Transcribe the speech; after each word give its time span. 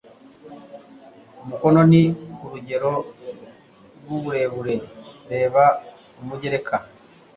umukono 1.43 1.81
ni 1.91 2.03
urugero 2.45 2.91
rw 3.99 4.09
uburebure 4.17 4.75
reba 5.31 5.63
umugereka 6.21 6.75